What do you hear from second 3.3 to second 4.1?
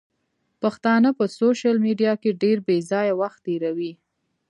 تيروي.